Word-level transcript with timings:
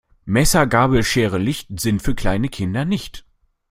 Messer, 0.25 0.65
Gabel, 0.65 1.03
Schere, 1.03 1.37
Licht, 1.37 1.79
sind 1.79 2.01
für 2.01 2.15
kleine 2.15 2.49
Kinder 2.49 2.85
nicht. 2.85 3.23